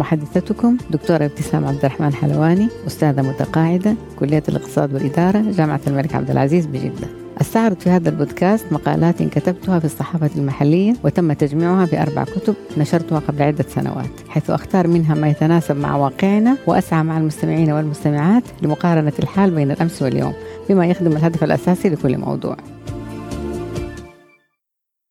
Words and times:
محدثتكم 0.00 0.76
دكتورة 0.90 1.24
ابتسام 1.24 1.66
عبد 1.66 1.84
الرحمن 1.84 2.12
حلواني 2.12 2.68
أستاذة 2.86 3.22
متقاعدة 3.22 3.94
كلية 4.18 4.42
الاقتصاد 4.48 4.94
والإدارة 4.94 5.38
جامعة 5.50 5.80
الملك 5.86 6.14
عبد 6.14 6.30
العزيز 6.30 6.66
بجدة. 6.66 7.08
أستعرض 7.40 7.80
في 7.80 7.90
هذا 7.90 8.08
البودكاست 8.08 8.72
مقالات 8.72 9.22
كتبتها 9.22 9.78
في 9.78 9.84
الصحافة 9.84 10.30
المحلية 10.36 10.94
وتم 11.04 11.32
تجميعها 11.32 11.86
في 11.86 12.02
أربع 12.02 12.24
كتب 12.24 12.54
نشرتها 12.76 13.18
قبل 13.18 13.42
عدة 13.42 13.64
سنوات 13.68 14.10
حيث 14.28 14.50
أختار 14.50 14.86
منها 14.86 15.14
ما 15.14 15.28
يتناسب 15.28 15.76
مع 15.76 15.96
واقعنا 15.96 16.56
وأسعى 16.66 17.02
مع 17.02 17.18
المستمعين 17.18 17.72
والمستمعات 17.72 18.42
لمقارنة 18.62 19.12
الحال 19.18 19.50
بين 19.50 19.70
الأمس 19.70 20.02
واليوم 20.02 20.32
بما 20.68 20.86
يخدم 20.86 21.12
الهدف 21.12 21.44
الأساسي 21.44 21.88
لكل 21.88 22.18
موضوع. 22.18 22.56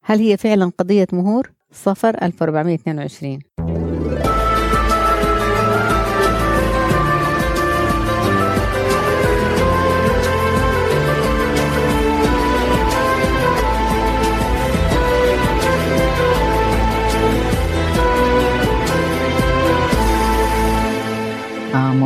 هل 0.04 0.20
هي 0.20 0.38
فعلا 0.38 0.71
قضية 0.80 1.08
مهور؟ 1.14 1.52
صفر 1.71 2.16
1422 2.24 3.40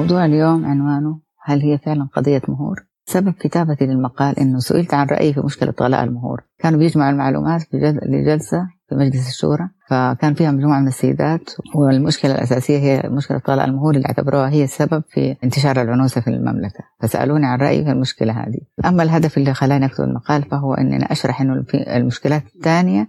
موضوع 0.03 0.25
اليوم 0.25 0.65
عنوانه 0.65 1.19
هل 1.43 1.61
هي 1.61 1.77
فعلا 1.77 2.07
قضية 2.15 2.41
مهور؟ 2.47 2.85
سبب 3.05 3.31
كتابتي 3.31 3.85
للمقال 3.85 4.39
إنه 4.39 4.59
سئلت 4.59 4.93
عن 4.93 5.07
رأيي 5.07 5.33
في 5.33 5.39
مشكلة 5.39 5.73
غلاء 5.81 6.03
المهور، 6.03 6.41
كانوا 6.59 6.79
بيجمعوا 6.79 7.11
المعلومات 7.11 7.61
في 7.61 7.77
لجلسة 8.05 8.67
في 8.89 8.95
مجلس 8.95 9.27
الشورى، 9.27 9.69
فكان 9.89 10.33
فيها 10.33 10.51
مجموعة 10.51 10.79
من 10.79 10.87
السيدات 10.87 11.49
والمشكلة 11.75 12.35
الأساسية 12.35 12.77
هي 12.77 13.09
مشكلة 13.09 13.41
غلاء 13.49 13.65
المهور 13.67 13.95
اللي 13.95 14.05
اعتبروها 14.05 14.49
هي 14.49 14.63
السبب 14.63 15.03
في 15.09 15.35
انتشار 15.43 15.81
العنوسة 15.81 16.21
في 16.21 16.29
المملكة، 16.29 16.83
فسألوني 17.01 17.45
عن 17.45 17.59
رأيي 17.59 17.83
في 17.83 17.91
المشكلة 17.91 18.33
هذه. 18.33 18.59
أما 18.85 19.03
الهدف 19.03 19.37
اللي 19.37 19.53
خلاني 19.53 19.85
أكتب 19.85 20.03
المقال 20.03 20.43
فهو 20.43 20.73
اني 20.73 20.95
أنا 20.95 21.11
أشرح 21.11 21.41
إنه 21.41 21.63
المشكلات 21.73 22.43
الثانية 22.55 23.07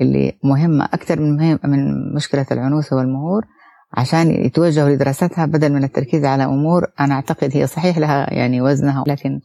اللي 0.00 0.38
مهمة 0.44 0.84
أكثر 0.84 1.20
من 1.20 1.36
مهم 1.36 1.58
من 1.64 2.14
مشكلة 2.14 2.46
العنوسة 2.52 2.96
والمهور 2.96 3.44
عشان 3.92 4.30
يتوجهوا 4.30 4.90
لدراستها 4.90 5.46
بدل 5.46 5.72
من 5.72 5.84
التركيز 5.84 6.24
على 6.24 6.44
أمور 6.44 6.86
أنا 7.00 7.14
أعتقد 7.14 7.50
هي 7.56 7.66
صحيح 7.66 7.98
لها 7.98 8.34
يعني 8.34 8.60
وزنها 8.60 9.04
لكن 9.06 9.40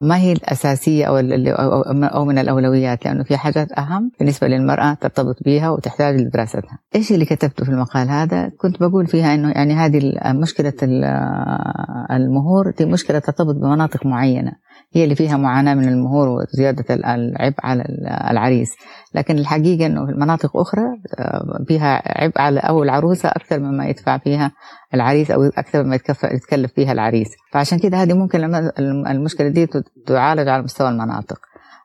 ما 0.00 0.16
هي 0.16 0.32
الأساسية 0.32 1.04
أو 1.04 1.16
أو 2.04 2.24
من 2.24 2.38
الأولويات 2.38 3.04
لأنه 3.04 3.24
في 3.24 3.36
حاجات 3.36 3.72
أهم 3.72 4.10
بالنسبة 4.18 4.48
للمرأة 4.48 4.94
ترتبط 4.94 5.36
بها 5.44 5.70
وتحتاج 5.70 6.20
لدراستها. 6.20 6.78
إيش 6.94 7.12
اللي 7.12 7.24
كتبته 7.24 7.64
في 7.64 7.70
المقال 7.70 8.08
هذا؟ 8.08 8.48
كنت 8.58 8.80
بقول 8.80 9.06
فيها 9.06 9.34
إنه 9.34 9.50
يعني 9.50 9.74
هذه 9.74 10.12
مشكلة 10.26 10.72
المهور 12.10 12.70
دي 12.70 12.84
مشكلة 12.84 13.18
ترتبط 13.18 13.54
بمناطق 13.54 14.06
معينة 14.06 14.52
هي 14.94 15.04
اللي 15.04 15.14
فيها 15.14 15.36
معاناة 15.36 15.74
من 15.74 15.88
المهور 15.88 16.28
وزيادة 16.28 16.94
العبء 16.94 17.56
على 17.62 17.84
العريس. 18.30 18.76
لكن 19.14 19.38
الحقيقة 19.38 19.86
أنه 19.86 20.06
في 20.06 20.12
المناطق 20.12 20.56
أخرى 20.56 20.82
آه، 21.18 21.64
فيها 21.68 22.02
عبء 22.22 22.40
على 22.40 22.60
أو 22.60 22.82
العروسة 22.82 23.28
أكثر 23.28 23.58
مما 23.60 23.86
يدفع 23.86 24.18
فيها 24.18 24.52
العريس 24.94 25.30
أو 25.30 25.42
أكثر 25.44 25.82
مما 25.82 25.94
يتكلف 26.24 26.72
فيها 26.72 26.92
العريس. 26.92 27.28
فعشان 27.52 27.78
كده 27.78 28.02
هذه 28.02 28.12
ممكن 28.12 28.54
المشكلة 29.06 29.48
دي 29.48 29.68
تعالج 30.06 30.48
على 30.48 30.62
مستوى 30.62 30.88
المناطق. 30.88 31.38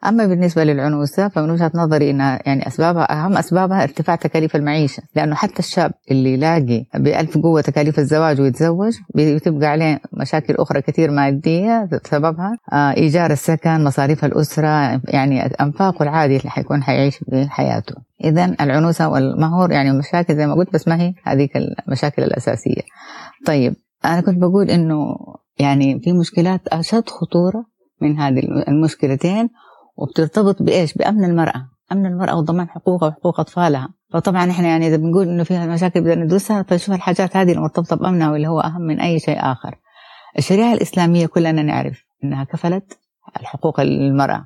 أما 0.05 0.25
بالنسبة 0.25 0.64
للعنوسة 0.64 1.28
فمن 1.28 1.50
وجهة 1.50 1.72
نظري 1.75 2.09
أنها 2.09 2.39
يعني 2.45 2.67
أسبابها 2.67 3.25
أهم 3.25 3.38
أسبابها 3.38 3.83
ارتفاع 3.83 4.16
تكاليف 4.16 4.56
المعيشة 4.56 5.03
لأنه 5.16 5.36
حتى 5.36 5.59
الشاب 5.59 5.91
اللي 6.11 6.33
يلاقي 6.33 6.86
بألف 6.95 7.38
قوة 7.38 7.61
تكاليف 7.61 8.00
الزواج 8.00 8.41
ويتزوج 8.41 8.94
بتبقى 9.16 9.67
عليه 9.67 10.00
مشاكل 10.14 10.56
أخرى 10.56 10.81
كثير 10.81 11.11
مادية 11.11 11.89
سببها 12.03 12.58
آه، 12.74 12.91
إيجار 12.97 13.31
السكن 13.31 13.84
مصاريف 13.84 14.25
الأسرة 14.25 15.01
يعني 15.07 15.46
أنفاقه 15.46 16.03
العادي 16.03 16.38
اللي 16.38 16.50
حيكون 16.50 16.84
حيعيش 16.84 17.19
بحياته 17.28 17.95
إذا 18.24 18.45
العنوسة 18.62 19.09
والمهور 19.09 19.72
يعني 19.72 19.91
مشاكل 19.91 20.35
زي 20.35 20.47
ما 20.47 20.53
قلت 20.53 20.74
بس 20.74 20.88
ما 20.88 21.01
هي 21.01 21.13
هذيك 21.24 21.51
المشاكل 21.88 22.24
الأساسية. 22.24 22.81
طيب 23.45 23.75
أنا 24.06 24.22
كنت 24.22 24.38
بقول 24.38 24.69
إنه 24.69 25.16
يعني 25.59 26.00
في 26.00 26.12
مشكلات 26.13 26.68
أشد 26.68 27.09
خطورة 27.09 27.66
من 28.01 28.19
هذه 28.19 28.40
المشكلتين. 28.68 29.50
وبترتبط 30.00 30.64
بإيش؟ 30.64 30.94
بأمن 30.94 31.24
المرأة، 31.24 31.70
أمن 31.92 32.06
المرأة 32.06 32.36
وضمان 32.36 32.70
حقوقها 32.70 33.08
وحقوق 33.08 33.40
أطفالها، 33.40 33.90
فطبعا 34.14 34.52
إحنا 34.52 34.68
يعني 34.68 34.88
إذا 34.88 34.96
بنقول 34.96 35.28
إنه 35.28 35.44
فيها 35.44 35.66
مشاكل 35.66 36.02
بدنا 36.02 36.16
ندرسها 36.16 36.64
فنشوف 36.64 36.96
الحاجات 36.96 37.38
هذه 37.38 37.52
المرتبطه 37.52 37.96
بأمنها 37.96 38.32
واللي 38.32 38.48
هو 38.48 38.60
أهم 38.60 38.82
من 38.82 39.00
أي 39.00 39.20
شيء 39.20 39.40
آخر. 39.40 39.76
الشريعة 40.38 40.74
الإسلامية 40.74 41.26
كلنا 41.26 41.62
نعرف 41.62 42.06
إنها 42.24 42.44
كفلت 42.44 43.00
الحقوق 43.40 43.80
المرأة 43.80 44.46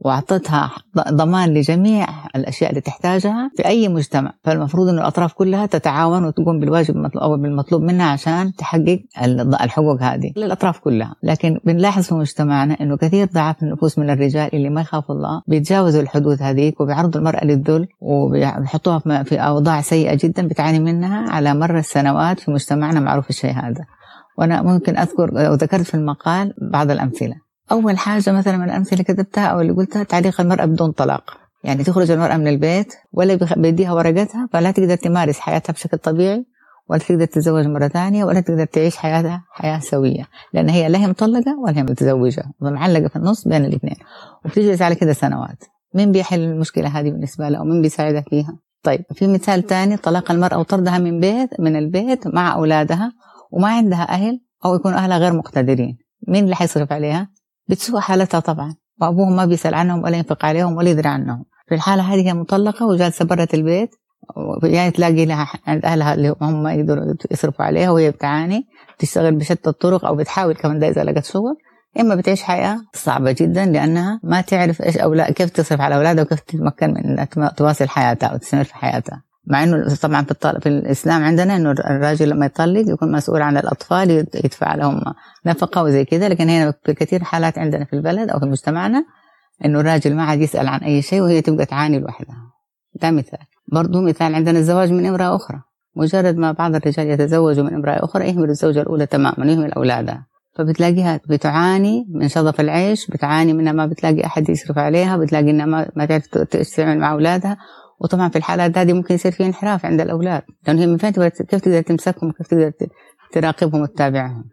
وأعطتها 0.00 0.70
ضمان 1.10 1.54
لجميع 1.54 2.06
الأشياء 2.36 2.70
اللي 2.70 2.80
تحتاجها 2.80 3.50
في 3.56 3.66
أي 3.66 3.88
مجتمع. 3.88 4.32
فالمفروض 4.44 4.88
إن 4.88 4.98
الأطراف 4.98 5.32
كلها 5.32 5.66
تتعاون 5.66 6.24
وتقوم 6.24 6.60
بالواجب 6.60 6.96
أو 7.22 7.36
بالمطلوب 7.36 7.82
منها 7.82 8.06
عشان 8.06 8.52
تحقق 8.54 9.00
الحقوق 9.62 10.02
هذه. 10.02 10.32
للأطراف 10.36 10.78
كلها. 10.78 11.14
لكن 11.22 11.58
بنلاحظ 11.64 12.02
في 12.02 12.14
مجتمعنا 12.14 12.76
إنه 12.80 12.96
كثير 12.96 13.28
ضعاف 13.34 13.62
النفوس 13.62 13.98
من 13.98 14.10
الرجال 14.10 14.54
اللي 14.54 14.70
ما 14.70 14.80
يخافوا 14.80 15.14
الله 15.14 15.42
بيتجاوزوا 15.46 16.02
الحدود 16.02 16.42
هذيك 16.42 16.80
وبيعرضوا 16.80 17.20
المرأة 17.20 17.44
للذل 17.44 17.86
وبيحطوها 18.00 19.22
في 19.22 19.36
أوضاع 19.36 19.80
سيئة 19.80 20.18
جدا 20.22 20.48
بتعاني 20.48 20.80
منها 20.80 21.30
على 21.30 21.54
مر 21.54 21.78
السنوات 21.78 22.40
في 22.40 22.50
مجتمعنا 22.50 23.00
معروف 23.00 23.30
الشيء 23.30 23.52
هذا. 23.52 23.84
وأنا 24.38 24.62
ممكن 24.62 24.98
أذكر 24.98 25.30
وذكرت 25.34 25.82
في 25.82 25.94
المقال 25.94 26.54
بعض 26.72 26.90
الأمثلة. 26.90 27.49
أول 27.72 27.98
حاجة 27.98 28.32
مثلا 28.32 28.56
من 28.56 28.64
الأمثلة 28.64 28.92
اللي 28.92 29.04
كتبتها 29.04 29.46
أو 29.46 29.60
اللي 29.60 29.72
قلتها 29.72 30.02
تعليق 30.02 30.40
المراه 30.40 30.64
بدون 30.64 30.92
طلاق. 30.92 31.40
يعني 31.64 31.84
تخرج 31.84 32.10
المراه 32.10 32.36
من 32.36 32.48
البيت 32.48 32.94
ولا 33.12 33.38
بيديها 33.56 33.92
ورقتها 33.92 34.48
فلا 34.52 34.70
تقدر 34.70 34.96
تمارس 34.96 35.38
حياتها 35.38 35.72
بشكل 35.72 35.98
طبيعي 35.98 36.46
ولا 36.88 37.00
تقدر 37.00 37.24
تتزوج 37.24 37.66
مرة 37.66 37.88
ثانية 37.88 38.24
ولا 38.24 38.40
تقدر 38.40 38.64
تعيش 38.64 38.96
حياتها 38.96 39.44
حياة 39.50 39.78
سوية. 39.78 40.28
لأن 40.52 40.68
هي 40.68 40.88
لا 40.88 40.98
هي 40.98 41.06
مطلقة 41.06 41.58
ولا 41.58 41.78
هي 41.78 41.82
متزوجة 41.82 42.44
معلقة 42.60 43.08
في 43.08 43.16
النص 43.16 43.48
بين 43.48 43.64
الاثنين. 43.64 43.96
وبتجلس 44.44 44.82
على 44.82 44.94
كده 44.94 45.12
سنوات. 45.12 45.64
مين 45.94 46.12
بيحل 46.12 46.40
المشكلة 46.40 46.88
هذه 46.88 47.10
بالنسبة 47.10 47.48
لها 47.48 47.60
ومين 47.60 47.82
بيساعدها 47.82 48.24
فيها؟ 48.30 48.58
طيب 48.82 49.04
في 49.14 49.26
مثال 49.26 49.66
ثاني 49.66 49.96
طلاق 49.96 50.30
المرأة 50.30 50.58
وطردها 50.58 50.98
من 50.98 51.20
بيت 51.20 51.60
من 51.60 51.76
البيت 51.76 52.26
مع 52.26 52.54
أولادها 52.54 53.12
وما 53.50 53.68
عندها 53.68 54.08
أهل 54.08 54.40
أو 54.64 54.74
يكون 54.74 54.94
أهلها 54.94 55.18
غير 55.18 55.32
مقتدرين. 55.32 55.98
مين 56.28 56.44
اللي 56.44 56.56
حيصرف 56.56 56.92
عليها؟ 56.92 57.28
بتسوء 57.70 58.00
حالتها 58.00 58.40
طبعا 58.40 58.74
وأبوهم 59.00 59.36
ما 59.36 59.44
بيسأل 59.44 59.74
عنهم 59.74 60.02
ولا 60.02 60.16
ينفق 60.16 60.44
عليهم 60.44 60.76
ولا 60.76 60.90
يدري 60.90 61.08
عنهم. 61.08 61.44
في 61.68 61.74
الحالة 61.74 62.02
هذه 62.02 62.28
هي 62.28 62.34
مطلقة 62.34 62.86
وجالسة 62.86 63.24
برة 63.24 63.48
البيت 63.54 63.90
يعني 64.62 64.90
تلاقي 64.90 65.26
لها 65.26 65.48
عند 65.66 65.84
أهلها 65.84 66.14
اللي 66.14 66.34
هم 66.42 66.66
يقدروا 66.66 67.14
يصرفوا 67.30 67.64
عليها 67.64 67.90
وهي 67.90 68.10
بتعاني. 68.10 68.66
تشتغل 68.98 69.34
بشتى 69.34 69.70
الطرق 69.70 70.04
أو 70.04 70.16
بتحاول 70.16 70.54
كمان 70.54 70.84
اذا 70.84 71.04
لقت 71.04 71.24
شغل 71.24 71.56
إما 72.00 72.14
بتعيش 72.14 72.42
حياة 72.42 72.80
صعبة 72.94 73.32
جدا 73.32 73.66
لأنها 73.66 74.20
ما 74.22 74.40
تعرف 74.40 74.82
إيش 74.82 74.96
أو 74.98 75.14
لا 75.14 75.32
كيف 75.32 75.50
تصرف 75.50 75.80
على 75.80 75.96
أولادها 75.96 76.24
وكيف 76.24 76.40
تتمكن 76.40 76.94
من 76.94 77.28
تواصل 77.56 77.88
حياتها 77.88 78.34
وتستمر 78.34 78.64
في 78.64 78.74
حياتها. 78.74 79.22
مع 79.46 79.62
إنه 79.62 79.94
طبعا 79.94 80.22
في, 80.22 80.34
في 80.60 80.68
الإسلام 80.68 81.24
عندنا 81.24 81.56
إنه 81.56 81.70
الراجل 81.70 82.28
لما 82.28 82.46
يطلق 82.46 82.88
يكون 82.88 83.12
مسؤول 83.12 83.42
عن 83.42 83.56
الأطفال 83.56 84.10
يدفع 84.44 84.74
لهم 84.74 85.02
نفقة 85.46 85.82
وزي 85.82 86.04
كذا 86.04 86.28
لكن 86.28 86.48
هنا 86.48 86.74
في 86.84 86.94
كثير 86.94 87.24
حالات 87.24 87.58
عندنا 87.58 87.84
في 87.84 87.92
البلد 87.92 88.30
أو 88.30 88.38
في 88.40 88.46
مجتمعنا 88.46 89.04
إنه 89.64 89.80
الراجل 89.80 90.14
ما 90.14 90.22
عاد 90.22 90.40
يسأل 90.40 90.68
عن 90.68 90.80
أي 90.80 91.02
شيء 91.02 91.22
وهي 91.22 91.42
تبقى 91.42 91.66
تعاني 91.66 91.98
لوحدها. 91.98 92.36
ده 93.02 93.10
مثال. 93.10 93.38
برضه 93.72 94.00
مثال 94.00 94.34
عندنا 94.34 94.58
الزواج 94.58 94.92
من 94.92 95.06
امرأة 95.06 95.36
أخرى. 95.36 95.60
مجرد 95.96 96.36
ما 96.36 96.52
بعض 96.52 96.74
الرجال 96.74 97.06
يتزوجوا 97.10 97.64
من 97.64 97.74
امرأة 97.74 98.04
أخرى 98.04 98.28
يهمل 98.28 98.50
الزوجة 98.50 98.80
الأولى 98.80 99.06
تماما 99.06 99.46
ويهمل 99.46 99.72
اولادها 99.72 100.26
فبتلاقيها 100.54 101.20
بتعاني 101.28 102.06
من 102.14 102.28
شظف 102.28 102.60
العيش 102.60 103.06
بتعاني 103.10 103.52
منها 103.52 103.72
ما 103.72 103.86
بتلاقي 103.86 104.26
أحد 104.26 104.50
يصرف 104.50 104.78
عليها 104.78 105.16
بتلاقي 105.16 105.50
إنها 105.50 105.66
ما, 105.96 106.06
تعرف 106.06 106.26
تستعمل 106.26 106.98
مع 106.98 107.12
أولادها. 107.12 107.56
وطبعا 108.00 108.28
في 108.28 108.36
الحالات 108.36 108.78
هذه 108.78 108.92
ممكن 108.92 109.14
يصير 109.14 109.32
في 109.32 109.46
انحراف 109.46 109.86
عند 109.86 110.00
الأولاد 110.00 110.42
لأنه 110.66 110.82
هي 110.82 110.86
من 110.86 110.96
فين 110.96 111.10
كيف 111.10 111.60
تقدر 111.60 111.82
تمسكهم 111.82 112.30
وكيف 112.30 112.46
تقدر 112.46 112.72
تراقبهم 113.32 113.82
وتتابعهم 113.82 114.44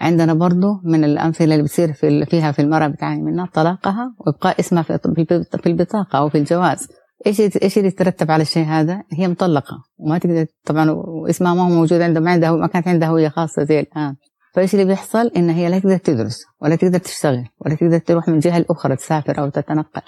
عندنا 0.00 0.34
برضو 0.34 0.80
من 0.84 1.04
الأمثلة 1.04 1.54
اللي 1.54 1.62
بتصير 1.62 1.92
في 1.92 2.26
فيها 2.26 2.52
في 2.52 2.62
المرأة 2.62 2.86
بتعاني 2.86 3.22
منها 3.22 3.48
طلاقها 3.54 4.14
وإبقاء 4.18 4.60
اسمها 4.60 4.82
في 4.82 5.66
البطاقة 5.66 6.18
أو 6.18 6.28
في 6.28 6.38
الجواز 6.38 6.88
إيش 7.26 7.40
إيش 7.40 7.78
اللي 7.78 7.88
يترتب 7.88 8.30
على 8.30 8.42
الشيء 8.42 8.64
هذا؟ 8.64 9.02
هي 9.12 9.28
مطلقة 9.28 9.76
وما 9.98 10.18
تقدر 10.18 10.46
طبعا 10.64 10.90
واسمها 10.90 11.54
ما 11.54 11.62
هو 11.62 11.68
موجود 11.68 12.00
عندها 12.00 12.22
ما 12.22 12.30
عندها 12.30 12.52
ما 12.52 12.66
كانت 12.66 12.88
عندها 12.88 13.08
هوية 13.08 13.28
خاصة 13.28 13.64
زي 13.64 13.80
الآن 13.80 14.16
فإيش 14.54 14.74
اللي 14.74 14.84
بيحصل؟ 14.84 15.26
إن 15.36 15.50
هي 15.50 15.68
لا 15.68 15.78
تقدر 15.78 15.96
تدرس 15.96 16.44
ولا 16.60 16.76
تقدر 16.76 16.98
تشتغل 16.98 17.44
ولا 17.60 17.74
تقدر 17.74 17.98
تروح 17.98 18.28
من 18.28 18.38
جهة 18.38 18.58
لأخرى 18.58 18.96
تسافر 18.96 19.38
أو 19.38 19.48
تتنقل 19.48 20.02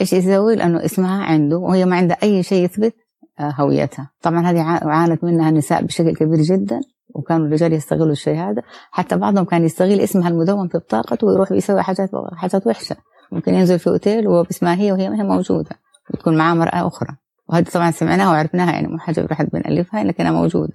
إيش 0.00 0.12
يسوي؟ 0.12 0.56
لأنه 0.56 0.84
إسمها 0.84 1.24
عنده 1.24 1.58
وهي 1.58 1.84
ما 1.84 1.96
عندها 1.96 2.16
أي 2.22 2.42
شيء 2.42 2.64
يثبت 2.64 2.94
آه، 3.40 3.54
هويتها. 3.58 4.10
طبعا 4.22 4.50
هذه 4.50 4.60
عانت 4.62 5.24
منها 5.24 5.48
النساء 5.48 5.82
بشكل 5.82 6.14
كبير 6.14 6.42
جدا 6.42 6.80
وكانوا 7.14 7.46
الرجال 7.46 7.72
يستغلوا 7.72 8.12
الشيء 8.12 8.36
هذا. 8.36 8.62
حتى 8.90 9.16
بعضهم 9.16 9.44
كان 9.44 9.64
يستغل 9.64 10.00
اسمها 10.00 10.28
المدون 10.28 10.68
في 10.68 10.78
بطاقته 10.78 11.26
ويروح 11.26 11.52
يسوي 11.52 11.82
حاجات 11.82 12.10
حاجات 12.32 12.66
وحشة. 12.66 12.96
ممكن 13.32 13.54
ينزل 13.54 13.78
في 13.78 13.90
أوتيل 13.90 14.28
وباسمها 14.28 14.74
هي 14.74 14.92
وهي 14.92 15.10
ما 15.10 15.16
هي 15.16 15.22
موجودة. 15.22 15.70
بتكون 16.14 16.36
معاه 16.36 16.54
مرأة 16.54 16.86
أخرى. 16.86 17.16
وهذه 17.48 17.64
طبعا 17.64 17.90
سمعناها 17.90 18.30
وعرفناها 18.30 18.72
يعني 18.72 18.88
مو 18.88 18.98
حاجة 18.98 19.20
الواحد 19.20 19.48
بنألفها 19.52 20.04
لكنها 20.04 20.30
موجودة. 20.30 20.72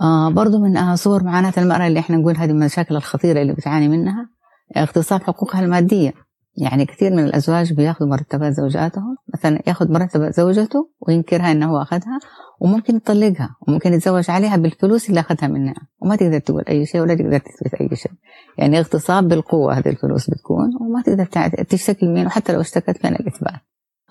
آه 0.00 0.30
برضو 0.30 0.58
من 0.58 0.76
آه 0.76 0.94
صور 0.94 1.24
معاناة 1.24 1.52
المرأة 1.58 1.86
اللي 1.86 2.00
إحنا 2.00 2.16
نقول 2.16 2.36
هذه 2.36 2.52
من 2.52 2.60
المشاكل 2.60 2.96
الخطيرة 2.96 3.42
اللي 3.42 3.52
بتعاني 3.52 3.88
منها 3.88 4.28
اغتصاب 4.76 5.22
حقوقها 5.22 5.60
المادية. 5.60 6.14
يعني 6.56 6.86
كثير 6.86 7.12
من 7.12 7.24
الأزواج 7.24 7.72
بياخذوا 7.72 8.10
مرتبات 8.10 8.52
زوجاتهم. 8.52 9.16
مثلا 9.34 9.60
ياخذ 9.66 9.92
مرتب 9.92 10.30
زوجته 10.30 10.90
وينكرها 11.00 11.52
إنه 11.52 11.70
هو 11.70 11.82
أخذها 11.82 12.18
وممكن 12.60 12.96
يطلقها 12.96 13.56
وممكن 13.68 13.92
يتزوج 13.92 14.30
عليها 14.30 14.56
بالفلوس 14.56 15.08
اللي 15.08 15.20
أخذها 15.20 15.48
منها. 15.48 15.74
وما 16.02 16.16
تقدر 16.16 16.38
تقول 16.38 16.64
أي 16.68 16.86
شيء 16.86 17.00
ولا 17.00 17.14
تقدر 17.14 17.38
تثبت 17.38 17.74
أي 17.80 17.96
شيء. 17.96 18.12
يعني 18.58 18.78
اغتصاب 18.78 19.28
بالقوة 19.28 19.78
هذه 19.78 19.88
الفلوس 19.88 20.30
بتكون 20.30 20.70
وما 20.80 21.02
تقدر 21.02 21.26
تشتكي 21.64 22.06
مين 22.06 22.26
وحتى 22.26 22.52
لو 22.52 22.60
اشتكت 22.60 22.98
فين 22.98 23.14
الإثبات. 23.14 23.60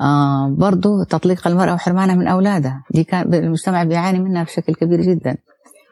آه 0.02 0.56
برضو 0.58 1.04
تطليق 1.04 1.48
المرأة 1.48 1.74
وحرمانها 1.74 2.16
من 2.16 2.28
أولادها. 2.28 2.84
دي 2.92 3.04
كان 3.04 3.34
المجتمع 3.34 3.84
بيعاني 3.84 4.20
منها 4.20 4.44
بشكل 4.44 4.74
كبير 4.74 5.02
جدا. 5.02 5.38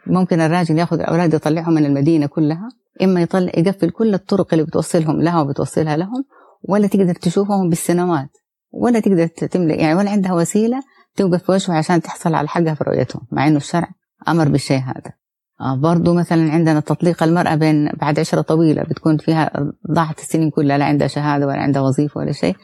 ممكن 0.08 0.42
الراجل 0.42 0.78
ياخذ 0.80 1.00
الأولاد 1.00 1.34
يطلعهم 1.34 1.74
من 1.74 1.86
المدينة 1.86 2.26
كلها 2.26 2.70
إما 3.04 3.22
يطلع 3.22 3.52
يقفل 3.58 3.90
كل 3.90 4.14
الطرق 4.14 4.54
اللي 4.54 4.66
بتوصلهم 4.66 5.22
لها 5.22 5.42
وبتوصلها 5.42 5.98
لهم 5.98 6.24
ولا 6.64 6.88
تقدر 6.88 7.14
تشوفهم 7.14 7.70
بالسنوات 7.70 8.30
ولا 8.72 9.00
تقدر 9.00 9.28
تملك 9.28 9.80
يعني 9.80 9.94
ولا 9.94 10.12
عندها 10.12 10.34
وسيلة 10.34 10.80
توقف 11.16 11.44
في 11.44 11.52
وجهه 11.52 11.74
عشان 11.74 12.02
تحصل 12.02 12.36
على 12.36 12.48
حقها 12.48 12.74
في 12.74 12.84
رؤيتهم 12.84 13.22
مع 13.32 13.48
إنه 13.48 13.58
الشرع 13.58 13.90
أمر 14.28 14.48
بالشيء 14.50 14.80
هذا. 14.80 15.14
آه 15.62 15.76
برضو 15.76 16.14
مثلا 16.14 16.52
عندنا 16.52 16.80
تطليق 16.80 17.24
المرأة 17.24 17.56
بين 17.56 17.90
بعد 17.90 18.20
عشرة 18.20 18.42
طويلة 18.42 18.84
بتكون 18.84 19.18
فيها 19.18 19.52
ضاعت 19.92 20.20
السنين 20.20 20.50
كلها 20.50 20.78
لا 20.78 20.86
عندها 20.86 21.08
شهادة 21.08 21.48
ولا 21.48 21.62
عندها 21.62 21.82
وظيفة 21.82 22.20
ولا 22.20 22.32
شيء 22.32 22.56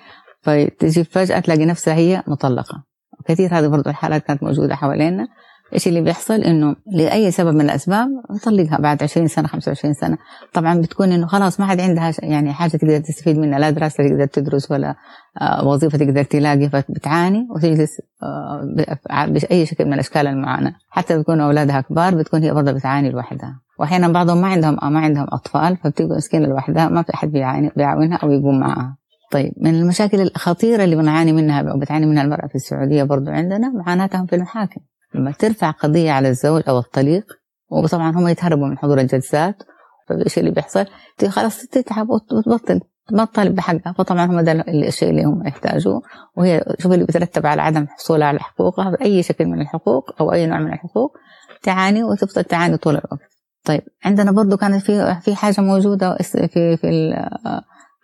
فتجي 0.42 1.04
فجأة 1.04 1.39
تلاقي 1.39 1.66
نفسها 1.66 1.94
هي 1.94 2.24
مطلقة. 2.28 2.84
كثير 3.25 3.60
هذه 3.60 3.68
برضو 3.68 3.89
الحالات 3.89 4.24
كانت 4.24 4.44
موجودة 4.44 4.75
حوالينا. 4.75 5.28
إيش 5.74 5.88
اللي 5.88 6.02
بيحصل؟ 6.02 6.34
إنه 6.34 6.75
لأي 6.92 7.31
سبب 7.31 7.56
من 7.56 7.62
الأسباب 7.62 8.10
نطلقها 8.31 8.78
بعد 8.78 9.04
20 9.04 9.28
سنة 9.28 9.48
25 9.48 9.94
سنة. 9.94 10.18
طبعا 10.54 10.81
بتكون 10.81 11.12
إنه 11.12 11.28
خلاص 11.28 11.60
ما 11.60 11.66
عاد 11.66 11.80
عندها 11.80 12.14
يعني 12.20 12.54
حاجة 12.54 12.72
تقدر 12.72 13.00
تستفيد 13.00 13.38
منها 13.38 13.60
لا 13.60 13.70
دراسة 13.70 14.10
تقدر 14.10 14.25
تدرس 14.25 14.72
ولا 14.72 14.96
آه، 15.42 15.68
وظيفة 15.68 15.98
تقدر 15.98 16.24
تلاقي 16.24 16.70
فبتعاني 16.70 17.48
وتجلس 17.56 18.02
آه، 18.24 19.25
باي 19.28 19.66
شكل 19.66 19.86
من 19.86 20.00
اشكال 20.00 20.28
المعاناة. 20.28 20.75
حتى 20.90 21.18
بيكون 21.18 21.42
أولادها 21.42 21.81
كبار 21.81 22.16
بتكون 22.16 22.44
هي 22.44 22.54
برضه 22.54 22.72
بتعاني 22.72 23.10
لوحدها. 23.10 23.60
واحيانا 23.80 24.08
بعضهم 24.08 24.42
ما 24.42 24.48
عندهم 24.48 24.94
ما 24.94 25.00
عندهم 25.00 25.28
أطفال 25.31 25.78
فبتبقى 25.78 26.18
مسكينة 26.18 26.48
لوحدها 26.48 26.90
ما 26.90 27.02
في 27.02 27.14
أحد 27.14 27.31
بيعاني 27.31 27.72
بيعاونها 27.75 28.18
أو 28.18 28.31
يقوم 28.31 28.60
معها 28.60 28.98
طيب 29.31 29.54
من 29.58 29.75
المشاكل 29.75 30.22
الخطيرة 30.22 30.84
اللي 30.84 30.96
بنعاني 30.96 31.34
منها 31.34 31.72
أو 31.72 31.80
بتعاني 31.80 32.06
منها 32.06 32.24
المرأة 32.24 32.48
في 32.48 32.56
السعودية 32.56 33.04
برضو 33.04 33.31
عندنا 33.31 33.70
معاناتهم 33.70 34.25
في 34.25 34.36
المحاكم. 34.36 34.81
لما 35.15 35.31
ترفع 35.31 35.71
قضية 35.71 36.12
على 36.12 36.30
الزوج 36.30 36.62
أو 36.68 36.80
الطليق 36.80 37.25
وطبعا 37.71 38.12
هم 38.12 38.27
يتهربوا 38.27 38.68
من 38.68 38.77
حضور 38.77 39.00
الجلسات 39.00 39.63
فايش 40.10 40.39
اللي 40.39 40.51
بيحصل 40.51 40.86
خلاص 41.30 41.65
تتعب 41.68 42.10
وتبطل 42.10 42.81
تطالب 43.10 43.56
بحقها. 43.56 43.94
فطبعا 43.98 44.25
هم 44.25 44.42
ده 44.42 44.51
الشيء 44.51 45.10
اللي 45.10 45.24
هم 45.24 45.48
يحتاجوه 45.48 46.01
وهي 46.38 46.63
شوف 46.80 46.92
اللي 46.94 47.06
بيترتب 47.06 47.45
على 47.45 47.62
عدم 47.62 47.88
حصولها 47.88 48.27
على 48.27 48.39
حقوقها 48.39 48.89
بأي 48.89 49.24
شكل 49.24 49.45
من 49.45 49.62
الحقوق 49.62 50.21
أو 50.21 50.33
أي 50.33 50.45
نوع 50.45 50.60
من 50.60 50.74
الحقوق 50.74 51.18
تعاني 51.63 52.04
وتفضل 52.04 52.44
تعاني 52.44 52.77
طول 52.77 52.94
الوقت. 52.94 53.19
طيب 53.65 53.81
عندنا 54.06 54.31
برضو 54.31 54.57
كانت 54.57 54.83
في 54.83 55.15
في 55.21 55.36
حاجة 55.36 55.62
موجودة 55.62 56.18
في 56.18 56.77
في 56.77 57.18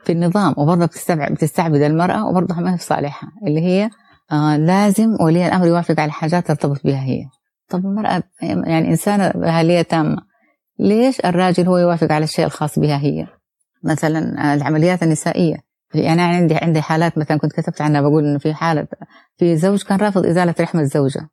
في 0.03 0.11
النظام 0.11 0.53
وبرضه 0.57 0.85
بتستبعد 0.85 1.31
بتستعبد 1.31 1.81
المرأة 1.81 2.27
وبرضه 2.27 2.55
ما 2.55 2.73
هي 2.73 2.77
في 2.77 2.83
صالحها 2.83 3.31
اللي 3.47 3.61
هي 3.61 3.89
آه 4.31 4.57
لازم 4.57 5.17
ولي 5.21 5.47
الأمر 5.47 5.67
يوافق 5.67 5.99
على 5.99 6.11
حاجات 6.11 6.47
ترتبط 6.47 6.83
بها 6.83 7.03
هي. 7.03 7.25
طب 7.69 7.85
المرأة 7.85 8.23
يعني 8.41 8.87
إنسانة 8.87 9.23
أهلية 9.23 9.81
تامة 9.81 10.17
ليش 10.79 11.19
الراجل 11.19 11.67
هو 11.67 11.77
يوافق 11.77 12.11
على 12.11 12.23
الشيء 12.23 12.45
الخاص 12.45 12.79
بها 12.79 12.97
هي؟ 12.97 13.27
مثلا 13.83 14.53
العمليات 14.53 15.03
النسائية. 15.03 15.57
يعني 15.93 16.13
أنا 16.13 16.35
عندي 16.37 16.55
عندي 16.55 16.81
حالات 16.81 17.17
مثلا 17.17 17.37
كنت 17.37 17.51
كتبت 17.53 17.81
عنها 17.81 18.01
بقول 18.01 18.25
إنه 18.25 18.39
في 18.39 18.53
حالة 18.53 18.87
في 19.37 19.57
زوج 19.57 19.83
كان 19.83 19.99
رافض 19.99 20.25
إزالة 20.25 20.55
رحم 20.59 20.79
الزوجة. 20.79 21.29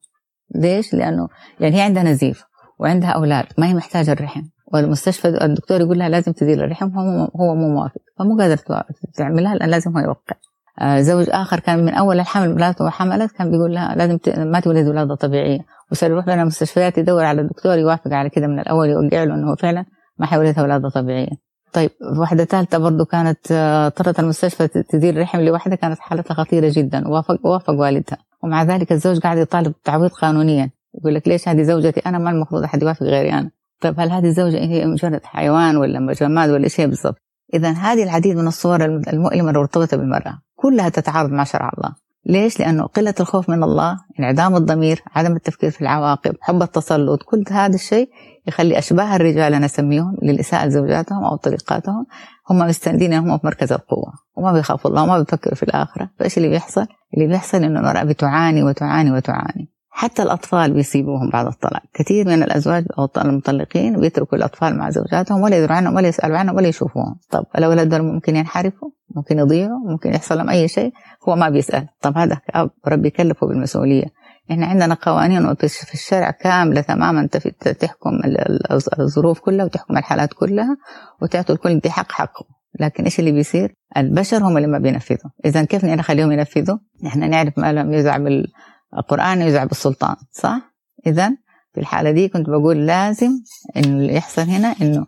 ليش؟ 0.54 0.94
لأنه 0.94 1.28
يعني 1.60 1.76
هي 1.76 1.80
عندها 1.80 2.02
نزيف 2.02 2.42
وعندها 2.78 3.10
أولاد 3.10 3.46
ما 3.58 3.66
هي 3.66 3.74
محتاجة 3.74 4.12
الرحم. 4.12 4.42
والمستشفى 4.72 5.28
الدكتور 5.28 5.80
يقول 5.80 5.98
لها 5.98 6.08
لازم 6.08 6.32
تزيل 6.32 6.60
الرحم 6.60 6.98
هو 6.98 7.24
هو 7.24 7.54
مو 7.54 7.68
موافق. 7.68 8.00
فمو 8.18 8.38
قادر 8.38 8.56
تعملها 9.14 9.54
لأن 9.54 9.70
لازم 9.70 9.90
هو 9.90 9.98
يوقع. 9.98 10.36
آه، 10.36 10.45
زوج 10.82 11.26
آخر 11.30 11.60
كان 11.60 11.84
من 11.84 11.94
أول 11.94 12.20
الحمل 12.20 12.54
مراته 12.54 12.84
وحملت 12.84 13.32
كان 13.32 13.50
بيقول 13.50 13.74
لها 13.74 13.94
لازم 13.94 14.18
ما 14.38 14.60
تولد 14.60 14.88
ولادة 14.88 15.14
طبيعية. 15.14 15.58
وصار 15.92 16.10
يروح 16.10 16.26
بين 16.26 16.40
المستشفيات 16.40 16.98
يدور 16.98 17.24
على 17.24 17.40
الدكتور 17.40 17.78
يوافق 17.78 18.12
على 18.12 18.30
كده 18.30 18.46
من 18.46 18.58
الأول 18.58 18.88
يوقع 18.88 19.24
له 19.24 19.34
إنه 19.34 19.54
فعلا 19.54 19.84
ما 20.18 20.26
حيولدها 20.26 20.62
ولادة 20.62 20.88
طبيعية. 20.88 21.46
طيب 21.72 21.90
واحدة 22.18 22.44
ثالثة 22.44 22.78
برضو 22.78 23.04
كانت 23.04 23.52
آه، 23.52 23.86
اضطرت 23.86 24.20
المستشفى 24.20 24.68
تدير 24.68 25.14
الرحم 25.14 25.40
لوحدها 25.40 25.76
كانت 25.76 25.98
حالتها 25.98 26.34
خطيرة 26.34 26.72
جدا. 26.72 27.08
ووافق 27.08 27.46
وافق 27.46 27.70
والدها. 27.70 28.18
ومع 28.42 28.62
ذلك 28.62 28.92
الزوج 28.92 29.18
قاعد 29.18 29.38
يطالب 29.38 29.72
تعويض 29.84 30.10
قانونيا. 30.10 30.70
يقول 30.98 31.14
لك 31.14 31.28
ليش 31.28 31.48
هذه 31.48 31.62
زوجتي 31.62 32.00
أنا؟ 32.00 32.18
ما 32.18 32.30
المفروض 32.30 32.62
أحد 32.62 32.82
يوافق 32.82 33.02
غيري 33.02 33.32
أنا. 33.32 33.50
طيب 33.80 34.00
هل 34.00 34.10
هذه 34.10 34.26
الزوجة 34.26 34.58
هي 34.58 34.86
مجرد 34.86 35.24
حيوان 35.24 35.76
ولا 35.76 36.12
جماد 36.12 36.50
ولا 36.50 36.64
إيش 36.64 36.80
هي 36.80 36.86
بالضبط؟ 36.86 37.16
إذا 37.54 37.70
هذه 37.70 38.02
العديد 38.02 38.36
من 38.36 38.46
الصور 38.46 38.84
المؤلمة 38.84 39.50
المرتبطة 39.50 39.96
بالمرأة. 39.96 40.45
كلها 40.56 40.88
تتعارض 40.88 41.30
مع 41.30 41.44
شرع 41.44 41.70
الله. 41.78 42.06
ليش؟ 42.28 42.60
لأنه 42.60 42.86
قلة 42.86 43.14
الخوف 43.20 43.50
من 43.50 43.62
الله 43.62 43.98
انعدام 44.20 44.56
الضمير 44.56 45.02
عدم 45.16 45.36
التفكير 45.36 45.70
في 45.70 45.80
العواقب 45.80 46.34
حب 46.40 46.62
التسلط 46.62 47.22
كل 47.22 47.44
هذا 47.50 47.74
الشيء 47.74 48.10
يخلي 48.46 48.78
أشباه 48.78 49.16
الرجال 49.16 49.54
أنا 49.54 49.66
أسميهم 49.66 50.16
للإساءة 50.22 50.66
لزوجاتهم 50.66 51.24
أو 51.24 51.36
طليقاتهم 51.36 52.06
هم 52.50 52.58
مستندين 52.58 53.14
هم 53.14 53.38
في 53.38 53.46
مركز 53.46 53.72
القوة 53.72 54.12
وما 54.36 54.52
بيخافوا 54.52 54.90
الله 54.90 55.02
وما 55.02 55.18
بيفكروا 55.18 55.54
في 55.54 55.62
الآخرة. 55.62 56.10
فإيش 56.18 56.36
اللي 56.36 56.48
بيحصل؟ 56.48 56.86
اللي 57.14 57.26
بيحصل 57.26 57.58
إنه 57.58 57.80
المرأة 57.80 58.04
بتعاني 58.04 58.62
وتعاني 58.62 59.12
وتعاني. 59.12 59.72
حتى 59.90 60.22
الأطفال 60.22 60.72
بيسيبوهم 60.72 61.30
بعد 61.30 61.46
الطلاق. 61.46 61.82
كثير 61.94 62.26
من 62.28 62.42
الأزواج 62.42 62.84
أو 62.98 63.08
المطلقين 63.16 64.00
بيتركوا 64.00 64.38
الأطفال 64.38 64.78
مع 64.78 64.90
زوجاتهم 64.90 65.40
ولا 65.40 65.58
يدروا 65.58 65.76
عنهم 65.76 65.96
ولا 65.96 66.08
يسألوا 66.08 66.38
عنهم 66.38 66.56
ولا 66.56 66.68
يشوفوهم. 66.68 67.16
طب 67.30 67.44
الأولاد 67.58 67.94
ممكن 67.94 68.36
ينحرفوا؟ 68.36 68.90
ممكن 69.16 69.38
يضيعوا 69.38 69.90
ممكن 69.90 70.14
يحصل 70.14 70.38
لهم 70.38 70.50
أي 70.50 70.68
شيء 70.68 70.92
هو 71.28 71.36
ما 71.36 71.48
بيسأل 71.48 71.88
طب 72.02 72.18
هذا 72.18 72.40
أب 72.50 72.70
ربي 72.86 73.08
يكلفه 73.08 73.46
بالمسؤولية 73.46 74.04
إحنا 74.50 74.66
عندنا 74.66 74.94
قوانين 74.94 75.54
في 75.54 75.94
الشرع 75.94 76.30
كاملة 76.30 76.80
تماما 76.80 77.26
تحكم 77.80 78.10
الظروف 78.98 79.40
كلها 79.40 79.64
وتحكم 79.64 79.96
الحالات 79.96 80.32
كلها 80.32 80.76
وتعطي 81.22 81.52
الكل 81.52 81.78
دي 81.78 81.90
حق 81.90 82.12
حقه 82.12 82.46
لكن 82.80 83.04
إيش 83.04 83.18
اللي 83.20 83.32
بيصير؟ 83.32 83.74
البشر 83.96 84.44
هم 84.44 84.56
اللي 84.56 84.68
ما 84.68 84.78
بينفذوا، 84.78 85.30
اذا 85.44 85.64
كيف 85.64 85.84
نخليهم 85.84 86.32
ينفذوا؟ 86.32 86.78
إحنا 87.06 87.28
نعرف 87.28 87.58
ما 87.58 87.72
لم 87.72 87.92
يزع 87.92 88.18
القرآن 88.98 89.42
يزع 89.42 89.64
بالسلطان 89.64 90.16
صح؟ 90.32 90.60
إذا 91.06 91.30
في 91.74 91.80
الحالة 91.80 92.10
دي 92.10 92.28
كنت 92.28 92.46
بقول 92.50 92.86
لازم 92.86 93.30
إنه 93.76 93.86
اللي 93.86 94.14
يحصل 94.14 94.42
هنا 94.42 94.74
إنه 94.82 95.06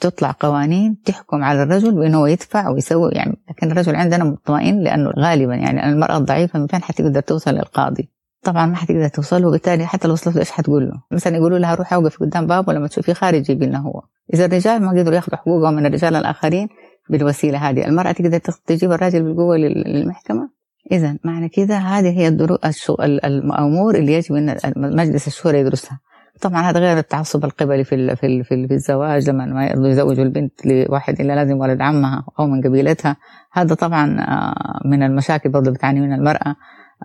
تطلع 0.00 0.34
قوانين 0.40 1.02
تحكم 1.04 1.44
على 1.44 1.62
الرجل 1.62 1.94
بأنه 1.94 2.18
هو 2.18 2.26
يدفع 2.26 2.68
ويسوي 2.68 3.10
يعني 3.12 3.36
لكن 3.50 3.70
الرجل 3.70 3.96
عندنا 3.96 4.24
مطمئن 4.24 4.80
لأنه 4.80 5.10
غالبا 5.18 5.54
يعني 5.54 5.88
المرأة 5.88 6.16
الضعيفة 6.16 6.58
من 6.58 6.66
فين 6.66 6.82
حتقدر 6.82 7.20
توصل 7.20 7.50
للقاضي. 7.50 8.08
طبعا 8.42 8.66
ما 8.66 8.76
حتقدر 8.76 9.08
توصل 9.08 9.44
وبالتالي 9.44 9.86
حتى 9.86 10.08
لو 10.08 10.14
وصلت 10.14 10.34
له 10.34 10.40
إيش 10.40 10.50
حتقول 10.50 10.88
له؟ 10.88 11.02
مثلا 11.10 11.36
يقولوا 11.36 11.58
لها 11.58 11.74
روحي 11.74 11.96
أوقف 11.96 12.20
قدام 12.20 12.46
باب 12.46 12.68
ولما 12.68 12.86
تشوفي 12.86 13.14
خارج 13.14 13.42
جيبي 13.42 13.66
لنا 13.66 13.78
هو. 13.78 14.02
إذا 14.34 14.44
الرجال 14.44 14.82
ما 14.82 14.90
قدروا 14.90 15.14
ياخذوا 15.14 15.38
حقوقهم 15.38 15.74
من 15.74 15.86
الرجال 15.86 16.16
الآخرين 16.16 16.68
بالوسيلة 17.10 17.58
هذه 17.70 17.86
المرأة 17.86 18.12
تقدر 18.12 18.38
تجيب 18.66 18.92
الراجل 18.92 19.22
بالقوة 19.22 19.56
للمحكمة؟ 19.56 20.50
إذا 20.92 21.16
معنى 21.24 21.48
كذا 21.48 21.78
هذه 21.78 22.18
هي 22.18 22.28
الدروس 22.28 22.90
الأمور 23.00 23.94
اللي 23.94 24.12
يجب 24.12 24.34
أن 24.34 24.56
مجلس 24.76 25.26
الشورى 25.26 25.58
يدرسها. 25.58 26.00
طبعا 26.40 26.62
هذا 26.70 26.80
غير 26.80 26.98
التعصب 26.98 27.44
القبلي 27.44 27.84
في 27.84 28.16
في 28.16 28.44
في, 28.44 28.68
في 28.68 28.74
الزواج 28.74 29.30
لما 29.30 29.46
ما 29.46 29.88
يزوجوا 29.88 30.24
البنت 30.24 30.66
لواحد 30.66 31.20
إلا 31.20 31.32
لازم 31.32 31.58
ولد 31.58 31.80
عمها 31.80 32.24
أو 32.38 32.46
من 32.46 32.62
قبيلتها. 32.62 33.16
هذا 33.52 33.74
طبعا 33.74 34.20
آه، 34.20 34.80
من 34.84 35.02
المشاكل 35.02 35.48
برضه 35.50 35.70
بتعاني 35.70 36.00
منها 36.00 36.16
المرأة. 36.16 36.56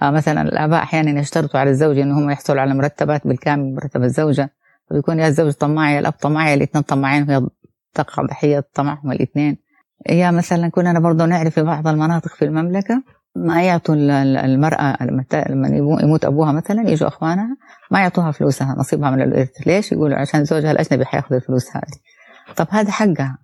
آه، 0.01 0.11
مثلا 0.11 0.41
الآباء 0.41 0.83
أحيانا 0.83 1.19
يشترطوا 1.19 1.59
على 1.59 1.69
الزوج 1.69 1.99
انه 1.99 2.19
هم 2.19 2.29
يحصلوا 2.29 2.61
على 2.61 2.73
مرتبات 2.73 3.27
بالكامل 3.27 3.75
مرتب 3.75 4.03
الزوجة. 4.03 4.49
ويكون 4.91 5.19
يا 5.19 5.27
الزوج 5.27 5.51
طماع 5.53 5.91
يا 5.91 5.99
الأب 5.99 6.13
طماع 6.13 6.49
يا 6.49 6.53
الاثنين 6.53 6.83
طماعين 6.83 7.29
وهي 7.29 7.47
تقع 7.93 8.23
ضحيه 8.23 8.67
طمعهم 8.73 9.11
الاثنين 9.11 9.57
يا 10.09 10.31
مثلا 10.31 10.69
كنا 10.69 10.99
برضه 10.99 11.25
نعرف 11.25 11.53
في 11.53 11.63
بعض 11.63 11.87
المناطق 11.87 12.35
في 12.35 12.45
المملكة 12.45 13.03
ما 13.45 13.63
يعطوا 13.63 13.95
المرأة 14.45 14.97
لما 15.49 15.67
يموت 16.03 16.25
أبوها 16.25 16.51
مثلا 16.51 16.89
يجوا 16.89 17.07
أخوانها 17.07 17.57
ما 17.91 17.99
يعطوها 17.99 18.31
فلوسها 18.31 18.75
نصيبها 18.77 19.11
من 19.11 19.21
الإرث. 19.21 19.67
ليش؟ 19.67 19.91
يقولوا 19.91 20.17
عشان 20.17 20.45
زوجها 20.45 20.71
الأجنبي 20.71 21.05
حياخذ 21.05 21.35
الفلوس 21.35 21.75
هذه. 21.75 21.99
طب 22.55 22.67
هذا 22.69 22.91
حقها. 22.91 23.37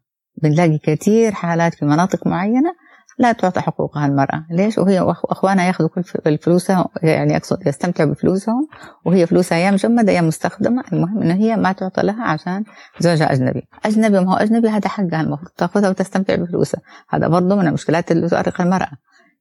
بنلاقي 0.44 0.78
كثير 0.78 1.32
حالات 1.32 1.74
في 1.74 1.86
مناطق 1.86 2.28
معينة 2.28 2.74
لا 3.20 3.32
تعطى 3.32 3.62
حقوقها 3.62 4.06
المرأة. 4.06 4.46
ليش؟ 4.52 4.78
وهي 4.78 5.00
وأخوانها 5.00 5.66
ياخذوا 5.66 5.90
كل 5.90 6.38
فلوسها 6.38 6.86
يعني 7.04 7.38
أقصد 7.38 7.68
يستمتعوا 7.68 8.10
بفلوسهم 8.10 8.68
وهي 9.06 9.28
فلوسها 9.28 9.58
يا 9.58 9.72
مجمدة 9.72 10.12
يا 10.12 10.22
مستخدمة. 10.22 10.84
المهم 10.94 11.22
إنه 11.22 11.34
هي 11.34 11.56
ما 11.58 11.72
تعطى 11.72 12.02
لها 12.02 12.24
عشان 12.24 12.64
زوجها 13.00 13.34
أجنبي. 13.34 13.68
أجنبي 13.86 14.20
ما 14.20 14.34
هو 14.34 14.38
أجنبي 14.38 14.70
هذا 14.70 14.90
حقها 14.90 15.22
المفروض 15.22 15.52
تأخذها 15.58 15.90
وتستمتع 15.90 16.36
بفلوسها. 16.36 16.82
هذا 17.10 17.28
برضه 17.28 17.56
من 17.56 17.68
المشكلات 17.68 18.12
اللي 18.12 18.30
تؤرق 18.30 18.62
المرأة. 18.62 18.92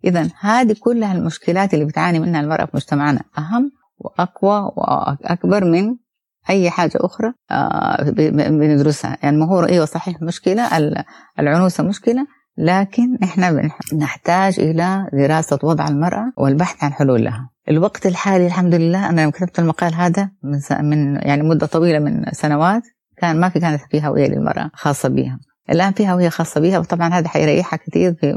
إذا 0.05 0.29
هذه 0.41 0.77
كلها 0.81 1.13
المشكلات 1.13 1.75
اللي 1.75 1.85
بتعاني 1.85 2.19
منها 2.19 2.41
المرأة 2.41 2.65
في 2.65 2.71
مجتمعنا 2.75 3.21
أهم 3.39 3.73
وأقوى 3.99 4.73
وأكبر 4.77 5.65
من 5.65 5.97
أي 6.51 6.71
حاجة 6.71 6.93
أخرى 6.97 7.33
آه، 7.51 8.11
بندرسها 8.11 9.19
يعني 9.23 9.37
ما 9.37 9.47
هو 9.47 9.65
أيوة 9.65 9.85
صحيح 9.85 10.23
مشكلة 10.23 10.69
العنوسة 11.39 11.85
مشكلة 11.85 12.27
لكن 12.59 13.19
إحنا 13.23 13.71
نحتاج 13.95 14.61
إلى 14.61 15.07
دراسة 15.13 15.59
وضع 15.63 15.89
المرأة 15.89 16.33
والبحث 16.37 16.85
عن 16.85 16.93
حلول 16.93 17.25
لها. 17.25 17.51
الوقت 17.69 18.07
الحالي 18.07 18.47
الحمد 18.47 18.75
لله 18.75 19.11
أنا 19.11 19.31
كتبت 19.31 19.59
المقال 19.59 19.95
هذا 19.95 20.31
من 20.43 20.61
من 20.81 21.17
يعني 21.17 21.43
مدة 21.43 21.67
طويلة 21.67 21.99
من 21.99 22.25
سنوات 22.33 22.83
كان 23.17 23.41
ما 23.41 23.49
في 23.49 23.61
كانت 23.61 23.81
في 23.91 24.07
هويه 24.07 24.29
للمرأة 24.29 24.71
خاصة 24.75 25.09
بها. 25.09 25.39
الآن 25.71 25.93
في 25.93 26.09
هويه 26.09 26.29
خاصة 26.29 26.61
بها 26.61 26.79
وطبعا 26.79 27.09
هذا 27.09 27.29
حيريحها 27.29 27.77
كثير 27.77 28.15
في 28.15 28.37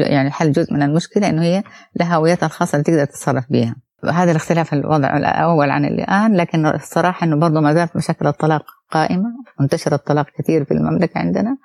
يعني 0.00 0.30
حل 0.30 0.52
جزء 0.52 0.74
من 0.74 0.82
المشكلة 0.82 1.28
إنه 1.28 1.42
هي 1.42 1.62
لها 1.96 2.16
هويتها 2.16 2.46
الخاصة 2.46 2.76
اللي 2.76 2.84
تقدر 2.84 3.04
تتصرف 3.04 3.44
بها. 3.50 3.76
هذا 4.12 4.30
الاختلاف 4.30 4.72
الوضع 4.72 5.16
الأول 5.16 5.70
عن 5.70 5.84
الآن 5.84 6.36
لكن 6.36 6.66
الصراحة 6.66 7.24
إنه 7.26 7.36
برضه 7.36 7.60
ما 7.60 7.74
زالت 7.74 7.96
مشاكل 7.96 8.26
الطلاق 8.26 8.64
قائمة 8.90 9.28
وانتشر 9.60 9.94
الطلاق 9.94 10.26
كثير 10.38 10.64
في 10.64 10.74
المملكة 10.74 11.18
عندنا 11.18 11.56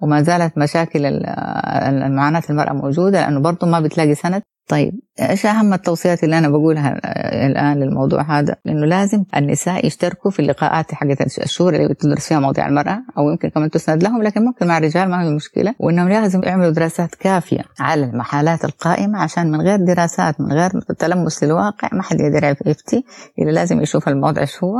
وما 0.00 0.22
زالت 0.22 0.58
مشاكل 0.58 1.06
المعاناة 1.06 2.42
المرأة 2.50 2.72
موجودة 2.72 3.20
لأنه 3.20 3.40
برضه 3.40 3.66
ما 3.66 3.80
بتلاقي 3.80 4.14
سند 4.14 4.42
طيب 4.68 5.00
إيش 5.20 5.46
أهم 5.46 5.74
التوصيات 5.74 6.24
اللي 6.24 6.38
أنا 6.38 6.48
بقولها 6.48 7.00
الآن 7.46 7.80
للموضوع 7.80 8.38
هذا؟ 8.38 8.56
لأنه 8.64 8.86
لازم 8.86 9.24
النساء 9.36 9.86
يشتركوا 9.86 10.30
في 10.30 10.40
اللقاءات 10.40 10.94
حقت 10.94 11.38
الشهور 11.38 11.74
اللي 11.74 11.88
بتدرس 11.88 12.28
فيها 12.28 12.40
مواضيع 12.40 12.68
المرأة 12.68 13.02
أو 13.18 13.30
يمكن 13.30 13.48
كمان 13.48 13.70
تسند 13.70 14.02
لهم 14.02 14.22
لكن 14.22 14.44
ممكن 14.44 14.66
مع 14.66 14.78
الرجال 14.78 15.10
ما 15.10 15.24
في 15.24 15.30
مشكلة. 15.30 15.74
وإنهم 15.78 16.08
لازم 16.08 16.40
يعملوا 16.44 16.70
دراسات 16.70 17.14
كافية 17.14 17.60
على 17.80 18.04
المحالات 18.04 18.64
القائمة 18.64 19.18
عشان 19.18 19.50
من 19.50 19.60
غير 19.60 19.76
دراسات 19.76 20.40
من 20.40 20.52
غير 20.52 20.70
تلمس 20.98 21.44
للواقع 21.44 21.88
ما 21.92 22.02
حد 22.02 22.20
يقدر 22.20 22.56
يفتي 22.66 23.04
إلا 23.38 23.50
لازم 23.50 23.80
يشوف 23.80 24.08
الموضوع 24.08 24.42
إيش 24.42 24.64
هو. 24.64 24.76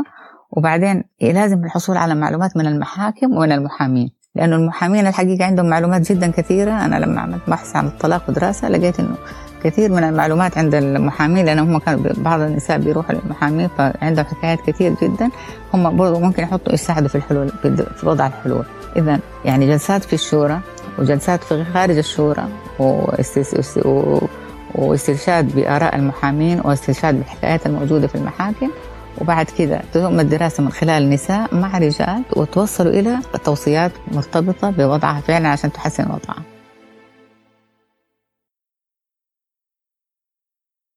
وبعدين 0.50 1.04
لازم 1.20 1.64
الحصول 1.64 1.96
على 1.96 2.14
معلومات 2.14 2.56
من 2.56 2.66
المحاكم 2.66 3.32
ومن 3.32 3.52
المحامين 3.52 4.10
لأنه 4.34 4.56
المحامين 4.56 5.06
الحقيقة 5.06 5.44
عندهم 5.44 5.66
معلومات 5.66 6.12
جدا 6.12 6.30
كثيرة. 6.30 6.84
أنا 6.84 6.96
لما 6.96 7.20
عملت 7.20 7.50
بحث 7.50 7.76
عن 7.76 7.86
الطلاق 7.86 8.30
ودراسة 8.30 8.68
لقيت 8.68 9.00
إنه 9.00 9.16
كثير 9.64 9.92
من 9.92 10.04
المعلومات 10.04 10.58
عند 10.58 10.74
المحامين 10.74 11.44
لأن 11.44 11.58
هم 11.58 11.78
كانوا 11.78 12.12
بعض 12.16 12.40
النساء 12.40 12.78
بيروحوا 12.78 13.14
للمحامين 13.14 13.68
فعندهم 13.78 14.24
حكايات 14.24 14.58
كثير 14.66 14.94
جدا. 15.02 15.30
هم 15.74 15.96
برضه 15.96 16.20
ممكن 16.20 16.42
يحطوا 16.42 16.72
يساعدوا 16.72 17.08
في 17.08 17.14
الحلول 17.14 17.48
في 17.96 18.06
وضع 18.06 18.26
الحلول. 18.26 18.64
إذا 18.96 19.20
يعني 19.44 19.66
جلسات 19.66 20.04
في 20.04 20.12
الشورى 20.12 20.60
وجلسات 20.98 21.44
في 21.44 21.64
خارج 21.64 21.96
الشورى 21.98 22.48
واسترشاد 24.74 25.54
بآراء 25.54 25.96
المحامين 25.96 26.60
واسترشاد 26.64 27.14
بالحكايات 27.14 27.66
الموجودة 27.66 28.06
في 28.06 28.14
المحاكم. 28.14 28.70
وبعد 29.20 29.46
كذا 29.58 29.82
تتم 29.92 30.20
الدراسة 30.20 30.62
من 30.62 30.70
خلال 30.70 31.02
النساء 31.02 31.54
مع 31.54 31.78
رجال 31.78 32.22
وتوصلوا 32.36 32.92
إلى 32.92 33.18
توصيات 33.44 33.92
مرتبطة 34.12 34.70
بوضعها 34.70 35.20
فعلا 35.20 35.48
عشان 35.48 35.72
تحسن 35.72 36.04
وضعها. 36.04 36.57